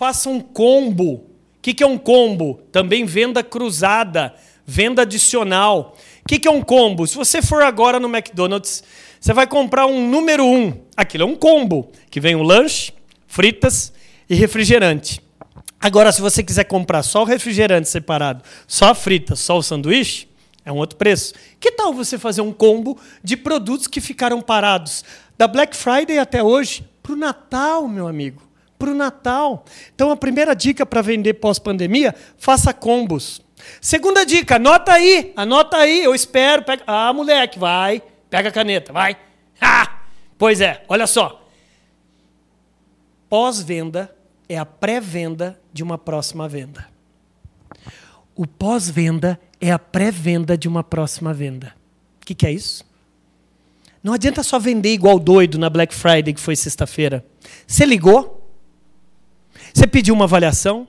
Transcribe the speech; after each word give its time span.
faça 0.00 0.30
um 0.30 0.40
combo. 0.40 1.12
O 1.12 1.26
que, 1.60 1.74
que 1.74 1.84
é 1.84 1.86
um 1.86 1.98
combo? 1.98 2.62
Também 2.72 3.04
venda 3.04 3.44
cruzada, 3.44 4.34
venda 4.64 5.02
adicional. 5.02 5.94
O 6.24 6.26
que, 6.26 6.38
que 6.38 6.48
é 6.48 6.50
um 6.50 6.62
combo? 6.62 7.06
Se 7.06 7.14
você 7.14 7.42
for 7.42 7.62
agora 7.62 8.00
no 8.00 8.08
McDonald's, 8.08 8.82
você 9.20 9.34
vai 9.34 9.46
comprar 9.46 9.84
um 9.84 10.08
número 10.08 10.46
um. 10.46 10.72
Aquilo 10.96 11.24
é 11.24 11.26
um 11.26 11.36
combo, 11.36 11.92
que 12.08 12.18
vem 12.18 12.34
o 12.34 12.42
lanche, 12.42 12.94
fritas 13.26 13.92
e 14.26 14.34
refrigerante. 14.34 15.20
Agora, 15.78 16.10
se 16.12 16.22
você 16.22 16.42
quiser 16.42 16.64
comprar 16.64 17.02
só 17.02 17.20
o 17.20 17.26
refrigerante 17.26 17.90
separado, 17.90 18.42
só 18.66 18.92
a 18.92 18.94
frita, 18.94 19.36
só 19.36 19.58
o 19.58 19.62
sanduíche, 19.62 20.26
é 20.64 20.72
um 20.72 20.78
outro 20.78 20.96
preço. 20.96 21.34
Que 21.60 21.72
tal 21.72 21.92
você 21.92 22.18
fazer 22.18 22.40
um 22.40 22.54
combo 22.54 22.98
de 23.22 23.36
produtos 23.36 23.86
que 23.86 24.00
ficaram 24.00 24.40
parados 24.40 25.04
da 25.36 25.46
Black 25.46 25.76
Friday 25.76 26.18
até 26.18 26.42
hoje 26.42 26.88
para 27.02 27.12
o 27.12 27.16
Natal, 27.16 27.86
meu 27.86 28.08
amigo? 28.08 28.49
Para 28.80 28.92
o 28.92 28.94
Natal. 28.94 29.62
Então, 29.94 30.10
a 30.10 30.16
primeira 30.16 30.56
dica 30.56 30.86
para 30.86 31.02
vender 31.02 31.34
pós-pandemia: 31.34 32.14
faça 32.38 32.72
combos. 32.72 33.42
Segunda 33.78 34.24
dica, 34.24 34.56
anota 34.56 34.94
aí, 34.94 35.34
anota 35.36 35.76
aí, 35.76 36.02
eu 36.02 36.14
espero. 36.14 36.62
Pega... 36.62 36.82
Ah, 36.86 37.12
moleque, 37.12 37.58
vai, 37.58 38.02
pega 38.30 38.48
a 38.48 38.52
caneta, 38.52 38.90
vai. 38.92 39.16
Ah, 39.62 40.00
pois 40.38 40.62
é, 40.62 40.82
olha 40.88 41.06
só. 41.06 41.46
Pós-venda 43.28 44.10
é 44.48 44.56
a 44.56 44.64
pré-venda 44.64 45.60
de 45.70 45.82
uma 45.82 45.98
próxima 45.98 46.48
venda. 46.48 46.88
O 48.34 48.46
pós-venda 48.46 49.38
é 49.60 49.70
a 49.70 49.78
pré-venda 49.78 50.56
de 50.56 50.66
uma 50.66 50.82
próxima 50.82 51.34
venda. 51.34 51.74
O 52.22 52.24
que, 52.24 52.34
que 52.34 52.46
é 52.46 52.52
isso? 52.52 52.86
Não 54.02 54.14
adianta 54.14 54.42
só 54.42 54.58
vender 54.58 54.94
igual 54.94 55.18
doido 55.18 55.58
na 55.58 55.68
Black 55.68 55.94
Friday, 55.94 56.32
que 56.32 56.40
foi 56.40 56.56
sexta-feira. 56.56 57.22
Você 57.66 57.84
ligou? 57.84 58.39
Você 59.72 59.86
pediu 59.86 60.14
uma 60.14 60.24
avaliação? 60.24 60.86